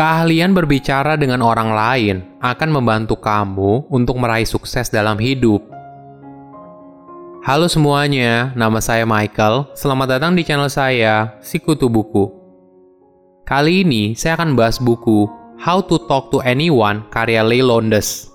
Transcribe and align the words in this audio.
Keahlian 0.00 0.56
berbicara 0.56 1.20
dengan 1.20 1.44
orang 1.44 1.76
lain 1.76 2.40
akan 2.40 2.72
membantu 2.72 3.20
kamu 3.20 3.84
untuk 3.92 4.16
meraih 4.16 4.48
sukses 4.48 4.88
dalam 4.88 5.20
hidup. 5.20 5.60
Halo 7.44 7.68
semuanya, 7.68 8.48
nama 8.56 8.80
saya 8.80 9.04
Michael. 9.04 9.68
Selamat 9.76 10.16
datang 10.16 10.32
di 10.32 10.40
channel 10.40 10.72
saya, 10.72 11.36
Sikutu 11.44 11.92
Buku. 11.92 12.32
Kali 13.44 13.84
ini 13.84 14.16
saya 14.16 14.40
akan 14.40 14.56
bahas 14.56 14.80
buku 14.80 15.28
How 15.60 15.84
to 15.84 16.00
Talk 16.08 16.32
to 16.32 16.40
Anyone 16.40 17.04
karya 17.12 17.44
Leigh 17.44 17.60
Londes. 17.60 18.32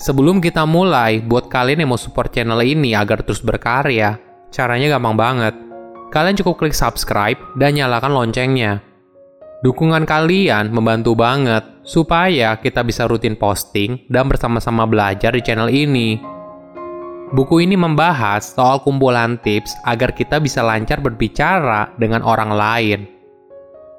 Sebelum 0.00 0.40
kita 0.40 0.64
mulai, 0.64 1.20
buat 1.20 1.52
kalian 1.52 1.84
yang 1.84 1.92
mau 1.92 2.00
support 2.00 2.32
channel 2.32 2.64
ini 2.64 2.96
agar 2.96 3.20
terus 3.20 3.44
berkarya, 3.44 4.16
caranya 4.48 4.96
gampang 4.96 5.20
banget. 5.20 5.54
Kalian 6.08 6.40
cukup 6.40 6.64
klik 6.64 6.72
subscribe 6.72 7.36
dan 7.60 7.76
nyalakan 7.76 8.16
loncengnya 8.16 8.80
Dukungan 9.62 10.02
kalian 10.02 10.74
membantu 10.74 11.14
banget 11.14 11.62
supaya 11.86 12.58
kita 12.58 12.82
bisa 12.82 13.06
rutin 13.06 13.38
posting 13.38 14.10
dan 14.10 14.26
bersama-sama 14.26 14.90
belajar 14.90 15.30
di 15.30 15.38
channel 15.38 15.70
ini. 15.70 16.18
Buku 17.30 17.62
ini 17.62 17.78
membahas 17.78 18.58
soal 18.58 18.82
kumpulan 18.82 19.38
tips 19.38 19.70
agar 19.86 20.18
kita 20.18 20.42
bisa 20.42 20.66
lancar 20.66 20.98
berbicara 20.98 21.94
dengan 21.94 22.26
orang 22.26 22.50
lain. 22.50 23.00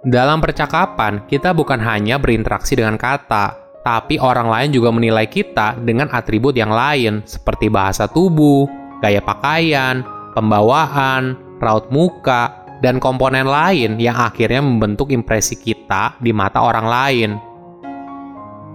Dalam 0.04 0.44
percakapan, 0.44 1.24
kita 1.32 1.56
bukan 1.56 1.80
hanya 1.80 2.20
berinteraksi 2.20 2.76
dengan 2.76 3.00
kata, 3.00 3.56
tapi 3.88 4.20
orang 4.20 4.52
lain 4.52 4.70
juga 4.76 4.92
menilai 4.92 5.32
kita 5.32 5.80
dengan 5.80 6.12
atribut 6.12 6.60
yang 6.60 6.76
lain 6.76 7.24
seperti 7.24 7.72
bahasa 7.72 8.12
tubuh, 8.12 8.68
gaya 9.00 9.24
pakaian, 9.24 10.04
pembawaan, 10.36 11.40
raut 11.64 11.88
muka, 11.88 12.63
dan 12.84 13.00
komponen 13.00 13.48
lain 13.48 13.96
yang 13.96 14.20
akhirnya 14.20 14.60
membentuk 14.60 15.16
impresi 15.16 15.56
kita 15.56 16.20
di 16.20 16.36
mata 16.36 16.60
orang 16.60 16.84
lain. 16.84 17.32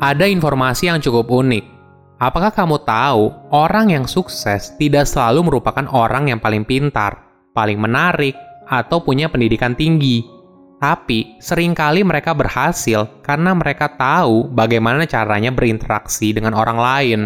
Ada 0.01 0.25
informasi 0.25 0.89
yang 0.89 1.05
cukup 1.05 1.29
unik. 1.29 1.77
Apakah 2.19 2.51
kamu 2.51 2.83
tahu, 2.83 3.31
orang 3.53 3.93
yang 3.93 4.09
sukses 4.09 4.75
tidak 4.81 5.07
selalu 5.07 5.47
merupakan 5.47 5.87
orang 5.93 6.33
yang 6.33 6.41
paling 6.41 6.65
pintar, 6.67 7.21
paling 7.55 7.79
menarik, 7.79 8.35
atau 8.67 9.05
punya 9.05 9.31
pendidikan 9.31 9.77
tinggi? 9.77 10.27
Tapi, 10.79 11.39
sering 11.43 11.75
kali 11.75 12.03
mereka 12.07 12.35
berhasil 12.35 13.23
karena 13.23 13.55
mereka 13.55 13.91
tahu 13.95 14.51
bagaimana 14.51 15.07
caranya 15.07 15.51
berinteraksi 15.51 16.31
dengan 16.31 16.55
orang 16.55 16.79
lain. 16.79 17.21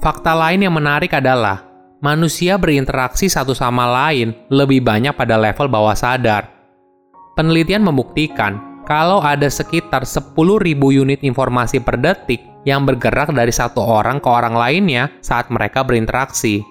Fakta 0.00 0.36
lain 0.36 0.64
yang 0.68 0.76
menarik 0.76 1.16
adalah 1.16 1.64
manusia 2.04 2.60
berinteraksi 2.60 3.28
satu 3.30 3.56
sama 3.56 3.88
lain 3.88 4.36
lebih 4.52 4.84
banyak 4.84 5.16
pada 5.16 5.40
level 5.40 5.68
bawah 5.68 5.96
sadar. 5.96 6.52
Penelitian 7.36 7.84
membuktikan 7.84 8.84
kalau 8.88 9.20
ada 9.20 9.48
sekitar 9.50 10.06
10.000 10.06 10.32
unit 10.78 11.20
informasi 11.20 11.82
per 11.82 12.00
detik 12.00 12.40
yang 12.64 12.86
bergerak 12.86 13.34
dari 13.34 13.50
satu 13.52 13.82
orang 13.82 14.22
ke 14.22 14.28
orang 14.30 14.54
lainnya 14.54 15.10
saat 15.20 15.50
mereka 15.52 15.82
berinteraksi. 15.82 16.62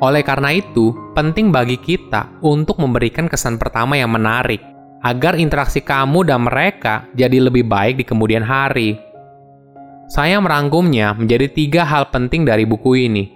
Oleh 0.00 0.20
karena 0.20 0.52
itu, 0.52 0.92
penting 1.16 1.48
bagi 1.48 1.80
kita 1.80 2.28
untuk 2.44 2.76
memberikan 2.76 3.32
kesan 3.32 3.56
pertama 3.56 3.96
yang 3.96 4.12
menarik, 4.12 4.60
agar 5.00 5.40
interaksi 5.40 5.80
kamu 5.80 6.28
dan 6.28 6.44
mereka 6.44 7.08
jadi 7.16 7.40
lebih 7.40 7.64
baik 7.64 8.00
di 8.00 8.04
kemudian 8.04 8.44
hari. 8.44 9.00
Saya 10.06 10.38
merangkumnya 10.38 11.16
menjadi 11.16 11.48
tiga 11.50 11.82
hal 11.82 12.12
penting 12.12 12.44
dari 12.44 12.68
buku 12.68 13.08
ini. 13.08 13.35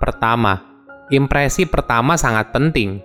Pertama, 0.00 0.56
impresi 1.12 1.68
pertama 1.68 2.16
sangat 2.16 2.56
penting. 2.56 3.04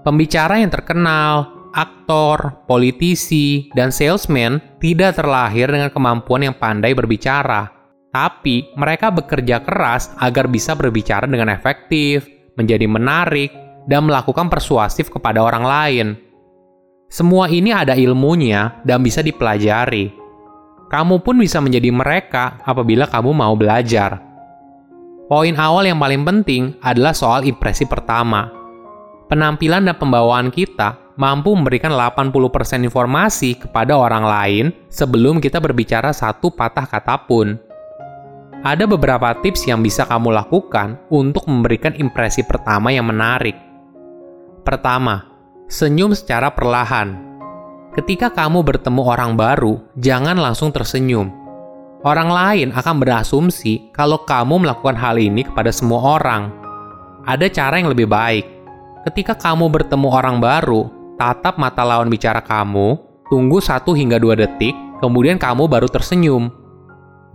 Pembicara 0.00 0.56
yang 0.56 0.72
terkenal, 0.72 1.68
aktor, 1.76 2.64
politisi, 2.64 3.68
dan 3.76 3.92
salesman 3.92 4.80
tidak 4.80 5.20
terlahir 5.20 5.68
dengan 5.68 5.92
kemampuan 5.92 6.48
yang 6.48 6.56
pandai 6.56 6.96
berbicara, 6.96 7.68
tapi 8.08 8.72
mereka 8.80 9.12
bekerja 9.12 9.60
keras 9.60 10.10
agar 10.16 10.48
bisa 10.48 10.72
berbicara 10.72 11.28
dengan 11.28 11.52
efektif, 11.52 12.24
menjadi 12.56 12.88
menarik, 12.88 13.52
dan 13.84 14.08
melakukan 14.08 14.48
persuasif 14.48 15.12
kepada 15.12 15.44
orang 15.44 15.64
lain. 15.68 16.06
Semua 17.10 17.50
ini 17.50 17.74
ada 17.74 17.92
ilmunya 17.98 18.80
dan 18.86 19.02
bisa 19.02 19.20
dipelajari. 19.20 20.14
Kamu 20.90 21.22
pun 21.22 21.38
bisa 21.38 21.58
menjadi 21.60 21.90
mereka 21.90 22.58
apabila 22.62 23.06
kamu 23.06 23.30
mau 23.34 23.54
belajar. 23.54 24.29
Poin 25.30 25.54
awal 25.54 25.86
yang 25.86 26.02
paling 26.02 26.26
penting 26.26 26.74
adalah 26.82 27.14
soal 27.14 27.46
impresi 27.46 27.86
pertama. 27.86 28.50
Penampilan 29.30 29.86
dan 29.86 29.94
pembawaan 29.94 30.50
kita 30.50 31.14
mampu 31.14 31.54
memberikan 31.54 31.94
80% 31.94 32.82
informasi 32.82 33.62
kepada 33.62 33.94
orang 33.94 34.26
lain 34.26 34.64
sebelum 34.90 35.38
kita 35.38 35.62
berbicara 35.62 36.10
satu 36.10 36.50
patah 36.50 36.82
kata 36.82 37.30
pun. 37.30 37.54
Ada 38.66 38.90
beberapa 38.90 39.30
tips 39.38 39.70
yang 39.70 39.86
bisa 39.86 40.02
kamu 40.02 40.34
lakukan 40.34 40.98
untuk 41.14 41.46
memberikan 41.46 41.94
impresi 41.94 42.42
pertama 42.42 42.90
yang 42.90 43.06
menarik. 43.06 43.54
Pertama, 44.66 45.30
senyum 45.70 46.10
secara 46.10 46.50
perlahan. 46.50 47.14
Ketika 47.94 48.34
kamu 48.34 48.66
bertemu 48.66 49.02
orang 49.06 49.38
baru, 49.38 49.78
jangan 49.94 50.34
langsung 50.42 50.74
tersenyum 50.74 51.39
Orang 52.00 52.32
lain 52.32 52.72
akan 52.72 52.96
berasumsi 52.96 53.92
kalau 53.92 54.24
kamu 54.24 54.64
melakukan 54.64 54.96
hal 54.96 55.20
ini 55.20 55.44
kepada 55.44 55.68
semua 55.68 56.16
orang. 56.16 56.48
Ada 57.28 57.52
cara 57.52 57.76
yang 57.76 57.92
lebih 57.92 58.08
baik. 58.08 58.48
Ketika 59.04 59.36
kamu 59.36 59.68
bertemu 59.68 60.08
orang 60.08 60.40
baru, 60.40 60.88
tatap 61.20 61.60
mata 61.60 61.84
lawan 61.84 62.08
bicara 62.08 62.40
kamu, 62.40 62.96
tunggu 63.28 63.60
1 63.60 63.84
hingga 63.92 64.16
2 64.16 64.32
detik, 64.32 64.72
kemudian 65.04 65.36
kamu 65.36 65.68
baru 65.68 65.92
tersenyum. 65.92 66.48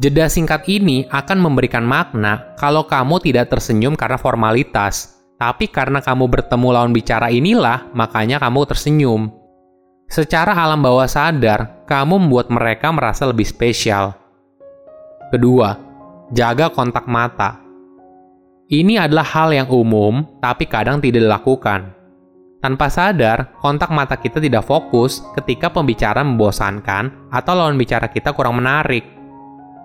Jeda 0.01 0.25
singkat 0.25 0.65
ini 0.65 1.05
akan 1.13 1.45
memberikan 1.45 1.85
makna 1.85 2.57
kalau 2.57 2.89
kamu 2.89 3.21
tidak 3.21 3.53
tersenyum 3.53 3.93
karena 3.93 4.17
formalitas, 4.17 5.21
tapi 5.37 5.69
karena 5.69 6.01
kamu 6.01 6.25
bertemu 6.25 6.67
lawan 6.73 6.89
bicara 6.89 7.29
inilah, 7.29 7.85
makanya 7.93 8.41
kamu 8.41 8.65
tersenyum. 8.65 9.29
Secara 10.09 10.57
alam 10.57 10.81
bawah 10.81 11.05
sadar, 11.05 11.85
kamu 11.85 12.17
membuat 12.17 12.49
mereka 12.49 12.89
merasa 12.89 13.29
lebih 13.29 13.45
spesial. 13.45 14.24
Kedua, 15.35 15.75
jaga 16.31 16.71
kontak 16.71 17.11
mata. 17.11 17.59
Ini 18.71 19.03
adalah 19.03 19.27
hal 19.27 19.51
yang 19.51 19.67
umum, 19.67 20.23
tapi 20.39 20.63
kadang 20.63 21.03
tidak 21.03 21.27
dilakukan. 21.27 21.91
Tanpa 22.63 22.87
sadar, 22.87 23.51
kontak 23.59 23.91
mata 23.91 24.15
kita 24.15 24.39
tidak 24.39 24.63
fokus 24.63 25.19
ketika 25.35 25.67
pembicaraan 25.67 26.23
membosankan 26.23 27.27
atau 27.35 27.51
lawan 27.51 27.75
bicara 27.75 28.07
kita 28.07 28.31
kurang 28.31 28.63
menarik. 28.63 29.03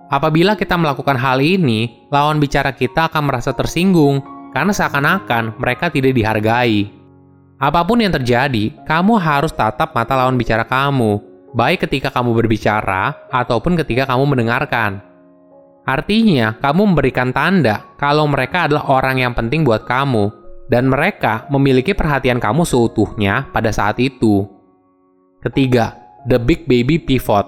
Apabila 0.07 0.55
kita 0.55 0.79
melakukan 0.79 1.19
hal 1.19 1.43
ini, 1.43 2.07
lawan 2.15 2.39
bicara 2.39 2.71
kita 2.71 3.11
akan 3.11 3.27
merasa 3.27 3.51
tersinggung 3.51 4.23
karena 4.55 4.71
seakan-akan 4.71 5.59
mereka 5.59 5.91
tidak 5.91 6.15
dihargai. 6.15 6.95
Apa 7.59 7.83
pun 7.83 7.99
yang 7.99 8.15
terjadi, 8.15 8.71
kamu 8.87 9.19
harus 9.19 9.51
tatap 9.51 9.99
mata 9.99 10.15
lawan 10.15 10.39
bicara 10.39 10.63
kamu, 10.63 11.19
baik 11.59 11.91
ketika 11.91 12.15
kamu 12.15 12.39
berbicara 12.39 13.19
ataupun 13.35 13.75
ketika 13.83 14.07
kamu 14.07 14.31
mendengarkan. 14.31 15.10
Artinya, 15.89 16.57
kamu 16.61 16.93
memberikan 16.95 17.33
tanda 17.33 17.97
kalau 17.97 18.29
mereka 18.29 18.69
adalah 18.69 18.87
orang 18.93 19.23
yang 19.25 19.33
penting 19.33 19.65
buat 19.65 19.89
kamu, 19.89 20.31
dan 20.71 20.87
mereka 20.87 21.51
memiliki 21.51 21.93
perhatian 21.99 22.39
kamu 22.39 22.63
seutuhnya 22.63 23.51
pada 23.51 23.75
saat 23.75 23.99
itu. 23.99 24.47
Ketiga, 25.43 25.99
the 26.31 26.39
big 26.39 26.71
baby 26.71 27.01
pivot. 27.01 27.43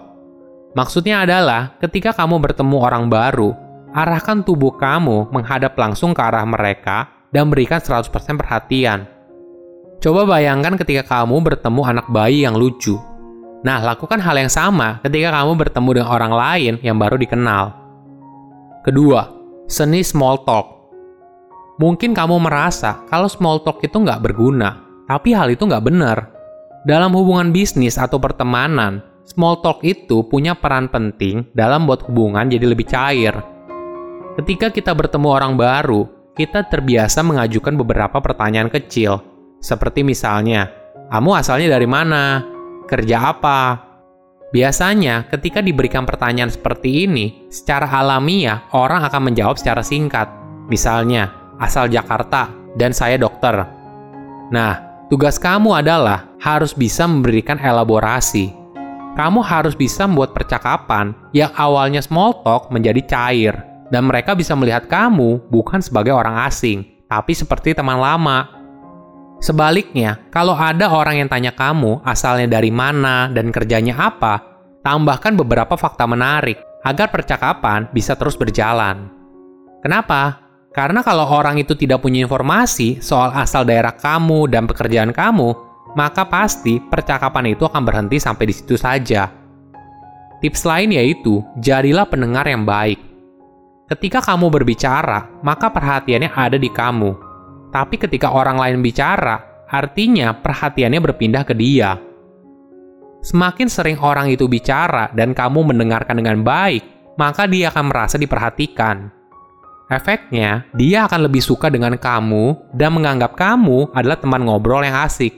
Maksudnya 0.74 1.22
adalah 1.22 1.78
ketika 1.78 2.16
kamu 2.16 2.42
bertemu 2.42 2.76
orang 2.82 3.06
baru, 3.06 3.54
arahkan 3.92 4.42
tubuh 4.42 4.74
kamu 4.74 5.30
menghadap 5.30 5.76
langsung 5.78 6.16
ke 6.16 6.20
arah 6.24 6.42
mereka 6.48 7.28
dan 7.30 7.52
berikan 7.52 7.78
100% 7.78 8.08
perhatian. 8.40 9.04
Coba 10.02 10.26
bayangkan 10.26 10.74
ketika 10.80 11.20
kamu 11.20 11.46
bertemu 11.46 11.82
anak 11.86 12.06
bayi 12.10 12.42
yang 12.42 12.58
lucu. 12.58 12.98
Nah, 13.62 13.78
lakukan 13.78 14.18
hal 14.18 14.34
yang 14.34 14.50
sama 14.50 14.98
ketika 15.06 15.30
kamu 15.30 15.54
bertemu 15.54 15.90
dengan 15.94 16.10
orang 16.10 16.32
lain 16.34 16.74
yang 16.82 16.98
baru 16.98 17.14
dikenal. 17.14 17.81
Kedua, 18.82 19.30
seni 19.70 20.02
small 20.02 20.42
talk. 20.42 20.90
Mungkin 21.78 22.18
kamu 22.18 22.42
merasa 22.42 23.06
kalau 23.06 23.30
small 23.30 23.62
talk 23.62 23.78
itu 23.78 23.94
nggak 23.94 24.18
berguna, 24.18 24.82
tapi 25.06 25.30
hal 25.38 25.54
itu 25.54 25.70
nggak 25.70 25.86
benar. 25.86 26.18
Dalam 26.82 27.14
hubungan 27.14 27.54
bisnis 27.54 27.94
atau 27.94 28.18
pertemanan, 28.18 28.98
small 29.22 29.62
talk 29.62 29.86
itu 29.86 30.26
punya 30.26 30.58
peran 30.58 30.90
penting 30.90 31.46
dalam 31.54 31.86
buat 31.86 32.02
hubungan 32.10 32.50
jadi 32.50 32.66
lebih 32.66 32.90
cair. 32.90 33.38
Ketika 34.34 34.74
kita 34.74 34.98
bertemu 34.98 35.30
orang 35.30 35.54
baru, 35.54 36.34
kita 36.34 36.66
terbiasa 36.66 37.22
mengajukan 37.22 37.78
beberapa 37.78 38.18
pertanyaan 38.18 38.66
kecil, 38.66 39.22
seperti 39.62 40.02
misalnya, 40.02 40.66
"Kamu 41.06 41.38
asalnya 41.38 41.70
dari 41.70 41.86
mana? 41.86 42.42
Kerja 42.90 43.30
apa? 43.30 43.91
Biasanya, 44.52 45.32
ketika 45.32 45.64
diberikan 45.64 46.04
pertanyaan 46.04 46.52
seperti 46.52 47.08
ini, 47.08 47.48
secara 47.48 47.88
alamiah 47.88 48.68
orang 48.76 49.00
akan 49.08 49.32
menjawab 49.32 49.56
secara 49.56 49.80
singkat. 49.80 50.28
Misalnya, 50.68 51.32
asal 51.56 51.88
Jakarta 51.88 52.52
dan 52.76 52.92
saya 52.92 53.16
dokter. 53.16 53.64
Nah, 54.52 55.06
tugas 55.08 55.40
kamu 55.40 55.80
adalah 55.80 56.28
harus 56.36 56.76
bisa 56.76 57.08
memberikan 57.08 57.56
elaborasi. 57.56 58.60
kamu 59.12 59.44
harus 59.44 59.76
bisa 59.76 60.08
membuat 60.08 60.32
percakapan 60.32 61.12
yang 61.36 61.52
awalnya 61.52 62.00
small 62.00 62.40
talk 62.40 62.72
menjadi 62.72 63.04
cair, 63.04 63.54
dan 63.92 64.08
mereka 64.08 64.32
bisa 64.32 64.56
melihat 64.56 64.88
kamu 64.88 65.36
bukan 65.52 65.84
sebagai 65.84 66.16
orang 66.16 66.48
asing, 66.48 67.04
tapi 67.12 67.36
seperti 67.36 67.76
teman 67.76 68.00
lama. 68.00 68.61
Sebaliknya, 69.42 70.22
kalau 70.30 70.54
ada 70.54 70.86
orang 70.86 71.18
yang 71.18 71.26
tanya 71.26 71.50
kamu 71.50 71.98
asalnya 72.06 72.46
dari 72.46 72.70
mana 72.70 73.26
dan 73.26 73.50
kerjanya 73.50 73.98
apa, 73.98 74.38
tambahkan 74.86 75.34
beberapa 75.34 75.74
fakta 75.74 76.06
menarik 76.06 76.62
agar 76.86 77.10
percakapan 77.10 77.90
bisa 77.90 78.14
terus 78.14 78.38
berjalan. 78.38 79.10
Kenapa? 79.82 80.38
Karena 80.70 81.02
kalau 81.02 81.26
orang 81.26 81.58
itu 81.58 81.74
tidak 81.74 82.06
punya 82.06 82.22
informasi 82.22 83.02
soal 83.02 83.34
asal 83.34 83.66
daerah 83.66 83.98
kamu 83.98 84.46
dan 84.46 84.70
pekerjaan 84.70 85.10
kamu, 85.10 85.58
maka 85.98 86.22
pasti 86.22 86.78
percakapan 86.78 87.58
itu 87.58 87.66
akan 87.66 87.82
berhenti 87.82 88.22
sampai 88.22 88.46
di 88.46 88.54
situ 88.54 88.78
saja. 88.78 89.26
Tips 90.38 90.62
lain 90.62 90.94
yaitu, 90.94 91.42
jadilah 91.58 92.06
pendengar 92.06 92.46
yang 92.46 92.62
baik. 92.62 92.98
Ketika 93.90 94.22
kamu 94.22 94.54
berbicara, 94.54 95.34
maka 95.42 95.66
perhatiannya 95.66 96.30
ada 96.30 96.56
di 96.56 96.70
kamu. 96.70 97.31
Tapi 97.72 97.96
ketika 97.96 98.36
orang 98.36 98.60
lain 98.60 98.84
bicara, 98.84 99.64
artinya 99.64 100.36
perhatiannya 100.36 101.00
berpindah 101.00 101.42
ke 101.48 101.56
dia. 101.56 101.96
Semakin 103.24 103.72
sering 103.72 103.96
orang 103.96 104.28
itu 104.28 104.44
bicara 104.44 105.08
dan 105.16 105.32
kamu 105.32 105.72
mendengarkan 105.72 106.20
dengan 106.20 106.44
baik, 106.44 106.84
maka 107.16 107.48
dia 107.48 107.72
akan 107.72 107.88
merasa 107.88 108.20
diperhatikan. 108.20 109.08
Efeknya, 109.88 110.68
dia 110.76 111.08
akan 111.08 111.28
lebih 111.28 111.40
suka 111.40 111.72
dengan 111.72 111.96
kamu 111.96 112.76
dan 112.76 112.92
menganggap 112.92 113.36
kamu 113.36 113.92
adalah 113.96 114.20
teman 114.20 114.44
ngobrol 114.44 114.84
yang 114.84 115.04
asik. 115.04 115.32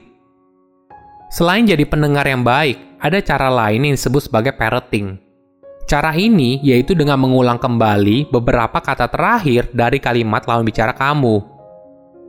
Selain 1.31 1.67
jadi 1.67 1.83
pendengar 1.87 2.27
yang 2.27 2.47
baik, 2.47 2.99
ada 3.03 3.19
cara 3.23 3.51
lain 3.51 3.91
yang 3.91 3.95
disebut 3.99 4.31
sebagai 4.31 4.55
parroting. 4.55 5.19
Cara 5.85 6.17
ini 6.17 6.63
yaitu 6.65 6.97
dengan 6.97 7.21
mengulang 7.21 7.61
kembali 7.61 8.33
beberapa 8.33 8.81
kata 8.81 9.13
terakhir 9.13 9.69
dari 9.77 10.01
kalimat 10.01 10.49
lawan 10.49 10.65
bicara 10.65 10.97
kamu. 10.97 11.54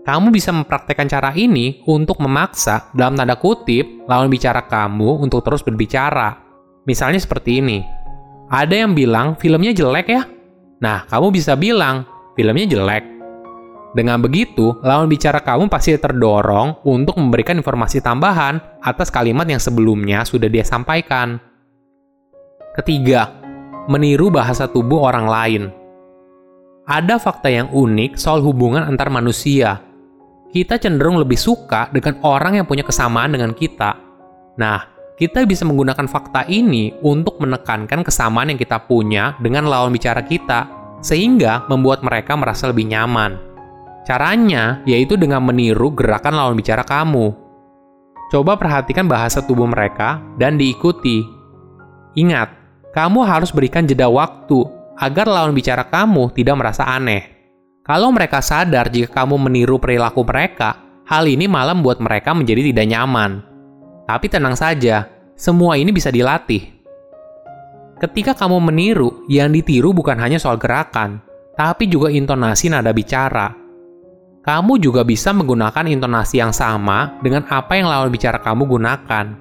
Kamu 0.06 0.30
bisa 0.30 0.54
mempraktekkan 0.54 1.10
cara 1.10 1.34
ini 1.34 1.82
untuk 1.90 2.22
memaksa, 2.22 2.94
dalam 2.94 3.18
tanda 3.18 3.34
kutip, 3.42 4.06
lawan 4.06 4.30
bicara 4.30 4.62
kamu 4.70 5.26
untuk 5.26 5.42
terus 5.42 5.66
berbicara. 5.66 6.38
Misalnya 6.86 7.18
seperti 7.18 7.58
ini. 7.58 7.82
Ada 8.46 8.86
yang 8.86 8.94
bilang 8.94 9.34
filmnya 9.34 9.74
jelek 9.74 10.06
ya? 10.06 10.22
Nah, 10.78 11.10
kamu 11.10 11.34
bisa 11.34 11.58
bilang, 11.58 12.06
filmnya 12.38 12.70
jelek. 12.70 13.04
Dengan 13.98 14.22
begitu, 14.22 14.78
lawan 14.86 15.10
bicara 15.10 15.42
kamu 15.42 15.74
pasti 15.74 15.98
terdorong 15.98 16.86
untuk 16.86 17.18
memberikan 17.18 17.58
informasi 17.58 17.98
tambahan 18.04 18.62
atas 18.86 19.10
kalimat 19.10 19.50
yang 19.50 19.58
sebelumnya 19.58 20.22
sudah 20.22 20.46
dia 20.46 20.62
sampaikan. 20.62 21.42
Ketiga, 22.78 23.32
meniru 23.90 24.30
bahasa 24.30 24.70
tubuh 24.70 25.02
orang 25.02 25.26
lain. 25.26 25.64
Ada 26.86 27.18
fakta 27.18 27.50
yang 27.50 27.74
unik 27.74 28.20
soal 28.20 28.46
hubungan 28.46 28.86
antar 28.86 29.10
manusia. 29.10 29.82
Kita 30.56 30.80
cenderung 30.80 31.20
lebih 31.20 31.36
suka 31.36 31.92
dengan 31.92 32.16
orang 32.24 32.56
yang 32.56 32.64
punya 32.64 32.88
kesamaan 32.88 33.36
dengan 33.36 33.52
kita. 33.52 33.92
Nah, 34.56 34.88
kita 35.20 35.44
bisa 35.44 35.68
menggunakan 35.68 36.08
fakta 36.08 36.48
ini 36.48 36.96
untuk 37.04 37.44
menekankan 37.44 38.08
kesamaan 38.08 38.56
yang 38.56 38.60
kita 38.60 38.88
punya 38.88 39.36
dengan 39.44 39.68
lawan 39.68 39.92
bicara 39.92 40.24
kita, 40.24 40.72
sehingga 41.04 41.68
membuat 41.68 42.08
mereka 42.08 42.40
merasa 42.40 42.72
lebih 42.72 42.88
nyaman. 42.88 43.36
Caranya 44.08 44.80
yaitu 44.88 45.20
dengan 45.20 45.44
meniru 45.44 45.92
gerakan 45.92 46.40
lawan 46.40 46.56
bicara 46.56 46.88
kamu. 46.88 47.36
Coba 48.32 48.56
perhatikan 48.56 49.12
bahasa 49.12 49.44
tubuh 49.44 49.68
mereka 49.68 50.24
dan 50.40 50.56
diikuti. 50.56 51.20
Ingat, 52.16 52.48
kamu 52.96 53.28
harus 53.28 53.52
berikan 53.52 53.84
jeda 53.84 54.08
waktu 54.08 54.64
agar 55.04 55.28
lawan 55.28 55.52
bicara 55.52 55.84
kamu 55.84 56.32
tidak 56.32 56.56
merasa 56.56 56.88
aneh. 56.88 57.35
Kalau 57.86 58.10
mereka 58.10 58.42
sadar 58.42 58.90
jika 58.90 59.14
kamu 59.14 59.38
meniru 59.46 59.78
perilaku 59.78 60.26
mereka, 60.26 60.82
hal 61.06 61.30
ini 61.30 61.46
malah 61.46 61.78
membuat 61.78 62.02
mereka 62.02 62.34
menjadi 62.34 62.74
tidak 62.74 62.90
nyaman. 62.90 63.46
Tapi 64.10 64.26
tenang 64.26 64.58
saja, 64.58 65.06
semua 65.38 65.78
ini 65.78 65.94
bisa 65.94 66.10
dilatih. 66.10 66.66
Ketika 68.02 68.34
kamu 68.34 68.58
meniru, 68.60 69.24
yang 69.30 69.54
ditiru 69.54 69.94
bukan 69.94 70.18
hanya 70.18 70.42
soal 70.42 70.58
gerakan, 70.58 71.22
tapi 71.54 71.86
juga 71.86 72.10
intonasi 72.10 72.74
nada 72.74 72.90
bicara 72.90 73.66
kamu 74.46 74.78
juga 74.78 75.02
bisa 75.02 75.34
menggunakan 75.34 75.90
intonasi 75.90 76.38
yang 76.38 76.54
sama 76.54 77.18
dengan 77.26 77.50
apa 77.50 77.82
yang 77.82 77.90
lawan 77.90 78.14
bicara 78.14 78.38
kamu 78.38 78.78
gunakan. 78.78 79.34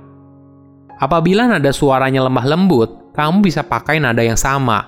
Apabila 0.97 1.45
nada 1.45 1.69
suaranya 1.77 2.25
lemah 2.25 2.47
lembut, 2.49 3.13
kamu 3.13 3.45
bisa 3.45 3.61
pakai 3.61 4.01
nada 4.01 4.25
yang 4.25 4.41
sama. 4.41 4.81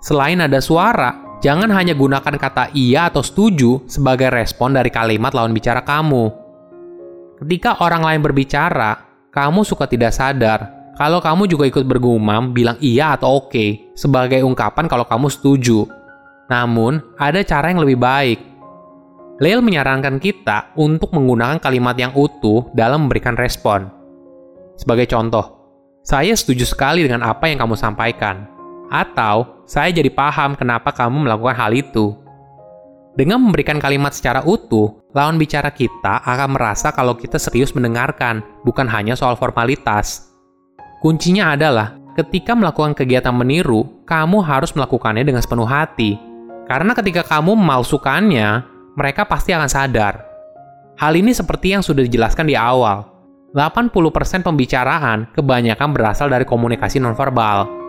Selain 0.00 0.40
nada 0.40 0.56
suara, 0.64 1.20
jangan 1.44 1.68
hanya 1.76 1.92
gunakan 1.92 2.40
kata 2.40 2.72
iya 2.72 3.12
atau 3.12 3.20
setuju 3.20 3.84
sebagai 3.84 4.32
respon 4.32 4.72
dari 4.72 4.88
kalimat 4.88 5.36
lawan 5.36 5.52
bicara 5.52 5.84
kamu. 5.84 6.32
Ketika 7.44 7.84
orang 7.84 8.00
lain 8.00 8.24
berbicara, 8.24 9.04
kamu 9.28 9.60
suka 9.68 9.84
tidak 9.84 10.16
sadar 10.16 10.72
kalau 10.96 11.20
kamu 11.20 11.44
juga 11.44 11.68
ikut 11.68 11.84
bergumam 11.84 12.56
bilang 12.56 12.80
iya 12.80 13.12
atau 13.12 13.44
oke 13.44 13.52
okay, 13.52 13.92
sebagai 13.92 14.40
ungkapan 14.40 14.88
kalau 14.88 15.04
kamu 15.04 15.28
setuju. 15.28 15.84
Namun, 16.48 17.00
ada 17.20 17.40
cara 17.40 17.72
yang 17.72 17.80
lebih 17.80 17.98
baik, 17.98 18.38
Leil 19.42 19.58
menyarankan 19.58 20.22
kita 20.22 20.70
untuk 20.78 21.10
menggunakan 21.10 21.58
kalimat 21.58 21.98
yang 21.98 22.14
utuh 22.14 22.70
dalam 22.70 23.08
memberikan 23.08 23.34
respon. 23.34 23.90
Sebagai 24.78 25.10
contoh, 25.10 25.66
saya 26.06 26.30
setuju 26.38 26.62
sekali 26.62 27.02
dengan 27.02 27.26
apa 27.26 27.50
yang 27.50 27.58
kamu 27.58 27.74
sampaikan. 27.74 28.53
Atau, 28.92 29.64
saya 29.64 29.92
jadi 29.92 30.08
paham 30.12 30.56
kenapa 30.58 30.92
kamu 30.92 31.24
melakukan 31.28 31.56
hal 31.56 31.72
itu. 31.72 32.14
Dengan 33.14 33.38
memberikan 33.38 33.78
kalimat 33.78 34.10
secara 34.10 34.42
utuh, 34.42 34.90
lawan 35.14 35.38
bicara 35.38 35.70
kita 35.70 36.18
akan 36.26 36.58
merasa 36.58 36.90
kalau 36.90 37.14
kita 37.14 37.38
serius 37.38 37.70
mendengarkan, 37.70 38.42
bukan 38.66 38.90
hanya 38.90 39.14
soal 39.14 39.38
formalitas. 39.38 40.34
Kuncinya 40.98 41.54
adalah, 41.54 41.94
ketika 42.18 42.58
melakukan 42.58 42.90
kegiatan 42.98 43.30
meniru, 43.30 44.02
kamu 44.02 44.42
harus 44.42 44.74
melakukannya 44.74 45.22
dengan 45.22 45.46
sepenuh 45.46 45.68
hati. 45.68 46.18
Karena 46.66 46.90
ketika 46.96 47.22
kamu 47.22 47.54
memalsukannya, 47.54 48.66
mereka 48.98 49.22
pasti 49.28 49.54
akan 49.54 49.70
sadar. 49.70 50.26
Hal 50.98 51.14
ini 51.14 51.30
seperti 51.30 51.74
yang 51.74 51.82
sudah 51.86 52.02
dijelaskan 52.02 52.50
di 52.50 52.58
awal. 52.58 53.14
80% 53.54 54.42
pembicaraan 54.42 55.30
kebanyakan 55.30 55.94
berasal 55.94 56.26
dari 56.26 56.42
komunikasi 56.42 56.98
nonverbal. 56.98 57.83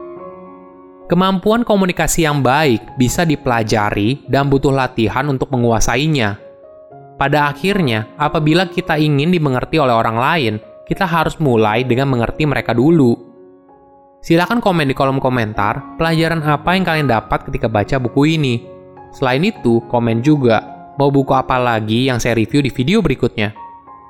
Kemampuan 1.05 1.61
komunikasi 1.61 2.25
yang 2.25 2.41
baik 2.41 2.97
bisa 2.97 3.21
dipelajari 3.25 4.25
dan 4.25 4.49
butuh 4.49 4.73
latihan 4.73 5.25
untuk 5.29 5.53
menguasainya. 5.53 6.41
Pada 7.15 7.53
akhirnya, 7.53 8.09
apabila 8.17 8.65
kita 8.67 8.97
ingin 8.97 9.29
dimengerti 9.29 9.77
oleh 9.77 9.93
orang 9.93 10.17
lain, 10.17 10.53
kita 10.89 11.05
harus 11.05 11.37
mulai 11.37 11.85
dengan 11.85 12.09
mengerti 12.09 12.49
mereka 12.49 12.73
dulu. 12.73 13.13
Silahkan 14.25 14.57
komen 14.57 14.89
di 14.89 14.97
kolom 14.97 15.21
komentar 15.21 15.95
pelajaran 16.01 16.41
apa 16.41 16.73
yang 16.73 16.83
kalian 16.83 17.07
dapat 17.07 17.45
ketika 17.45 17.69
baca 17.69 18.01
buku 18.01 18.35
ini. 18.35 18.65
Selain 19.13 19.45
itu, 19.45 19.85
komen 19.85 20.25
juga 20.25 20.75
Mau 20.95 21.11
buku 21.11 21.35
apa 21.35 21.59
lagi 21.59 22.07
yang 22.07 22.23
saya 22.23 22.39
review 22.39 22.63
di 22.63 22.71
video 22.71 23.03
berikutnya? 23.03 23.51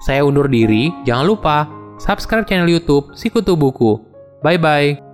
Saya 0.05 0.21
undur 0.21 0.45
diri, 0.45 0.93
jangan 1.01 1.25
lupa 1.25 1.57
subscribe 1.97 2.45
channel 2.45 2.69
YouTube 2.69 3.09
Sikutu 3.17 3.57
Buku. 3.57 3.97
Bye 4.45 4.61
bye. 4.61 5.04